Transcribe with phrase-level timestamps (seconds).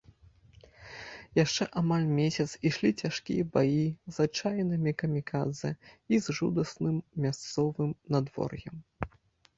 [1.43, 3.85] Яшчэ амаль месяц ішлі цяжкія баі
[4.15, 5.71] з адчайнымі камікадзэ
[6.15, 6.95] і з жудасным
[7.27, 8.75] мясцовым надвор'ем.